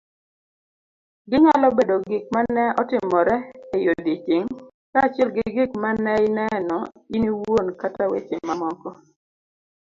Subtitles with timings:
[1.29, 3.35] Ginyalo bedo gik mane otimore
[3.77, 4.51] eodiochieng',
[4.91, 6.79] kaachiel gi gik maneineno
[7.15, 8.89] iniwuon kata weche mamoko